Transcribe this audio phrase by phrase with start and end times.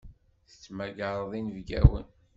[0.49, 2.07] Tettmagareḍ inebgawen.